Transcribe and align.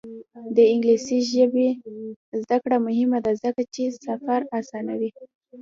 د 0.55 0.57
انګلیسي 0.71 1.17
ژبې 1.33 1.67
زده 2.41 2.57
کړه 2.63 2.77
مهمه 2.87 3.19
ده 3.25 3.31
ځکه 3.43 3.61
چې 3.73 3.83
سفر 4.05 4.39
اسانوي. 4.59 5.09